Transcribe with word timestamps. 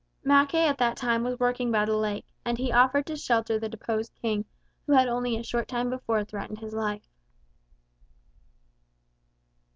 Mackay 0.23 0.65
at 0.67 0.79
that 0.79 0.97
time 0.97 1.21
was 1.21 1.39
working 1.39 1.71
by 1.71 1.85
the 1.85 1.95
lake, 1.95 2.25
and 2.43 2.57
he 2.57 2.71
offered 2.71 3.05
to 3.05 3.15
shelter 3.15 3.59
the 3.59 3.69
deposed 3.69 4.11
King 4.19 4.45
who 4.87 4.93
had 4.93 5.07
only 5.07 5.37
a 5.37 5.43
short 5.43 5.67
time 5.67 5.91
before 5.91 6.23
threatened 6.23 6.57
his 6.57 6.73
life. 6.73 7.07